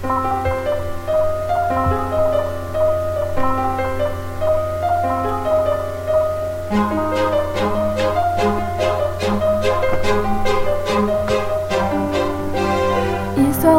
[0.00, 0.20] Histoire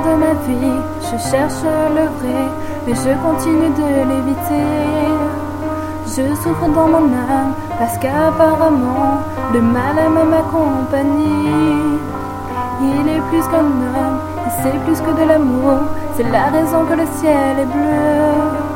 [0.02, 2.46] de ma vie, je cherche le vrai,
[2.86, 4.70] mais je continue de l'éviter.
[6.06, 11.98] Je souffre dans mon âme parce qu'apparemment le mal aime ma compagnie.
[12.84, 14.21] Il est plus qu'un homme
[14.62, 15.80] c'est plus que de l'amour.
[16.16, 18.72] C'est la raison que le ciel est bleu.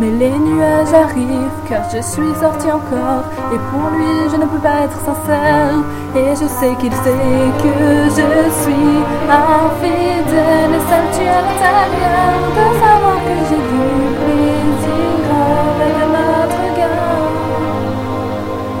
[0.00, 4.58] Mais les nuages arrivent car je suis sortie encore Et pour lui je ne peux
[4.58, 5.74] pas être sincère
[6.14, 8.28] Et je sais qu'il sait que je
[8.62, 8.96] suis
[9.28, 13.86] infidèle Et ça me tue à l'intérieur de savoir que j'ai du
[14.22, 15.26] plaisir
[15.74, 17.26] avec un autre gars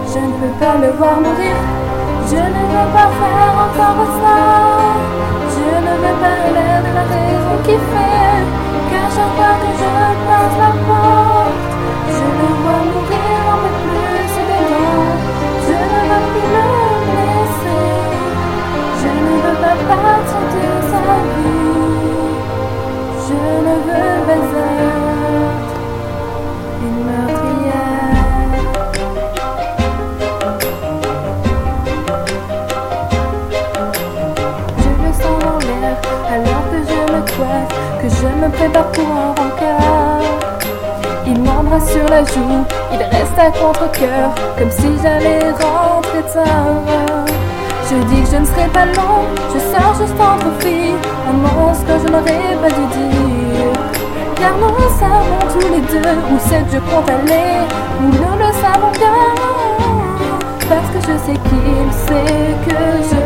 [0.06, 1.56] Je ne peux pas le voir mourir
[2.28, 4.97] Je ne veux pas faire encore ça
[36.70, 40.22] que je me coiffe, que je me prépare pour un rencard.
[41.26, 47.26] Il m'embrasse sur la joue, il reste à contre-coeur, comme si j'allais rentrer tard.
[47.90, 50.94] Je dis que je ne serai pas long, je sors juste entre filles,
[51.28, 53.97] un monstre que je n'aurais pas dû dire.
[54.40, 57.58] Car nous savons tous les deux où c'est que je compte aller,
[58.00, 59.20] nous le savons bien.
[60.68, 63.22] Parce que je sais qu'il sait que je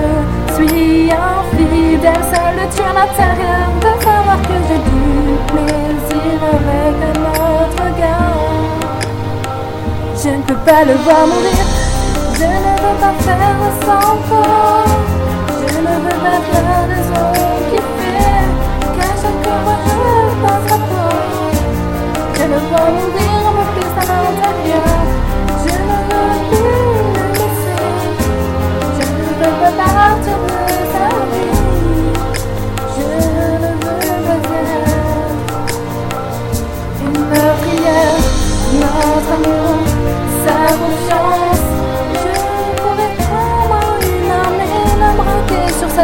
[0.54, 5.04] suis infidèle, ça le à l'intérieur de savoir que j'ai du
[5.48, 8.36] plaisir avec un autre gars.
[10.22, 11.66] Je ne peux pas le voir mourir,
[12.34, 14.51] je ne veux pas faire semblant, je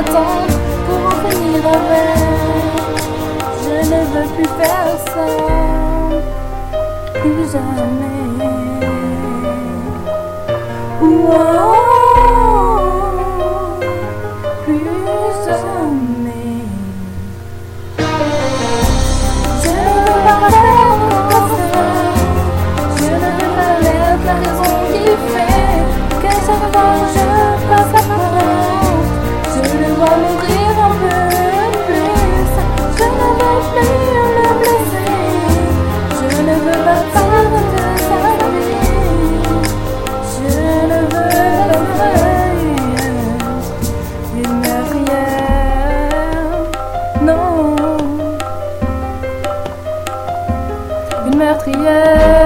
[0.05, 2.19] pour en finir avec.
[3.63, 5.48] Je ne veux plus faire ça,
[7.35, 8.39] who's a man.
[11.01, 11.88] Whoa.
[51.27, 52.38] Une meurtrière.